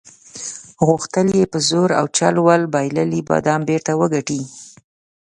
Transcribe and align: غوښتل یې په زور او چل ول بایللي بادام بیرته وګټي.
غوښتل 0.87 1.27
یې 1.37 1.45
په 1.51 1.59
زور 1.69 1.89
او 1.99 2.05
چل 2.17 2.35
ول 2.45 2.61
بایللي 2.73 3.21
بادام 3.29 3.61
بیرته 3.69 3.91
وګټي. 3.99 4.41